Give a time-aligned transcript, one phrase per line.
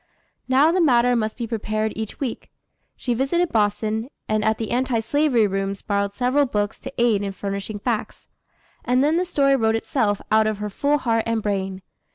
[0.47, 2.49] Now the matter must be prepared each week.
[2.95, 7.33] She visited Boston, and at the Anti Slavery rooms borrowed several books to aid in
[7.33, 8.27] furnishing facts.
[8.83, 11.83] And then the story wrote itself out of her full heart and brain.